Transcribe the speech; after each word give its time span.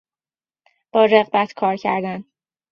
با 0.91 1.05
رغبت 1.05 1.53
کار 1.53 1.75
کردن 1.75 2.25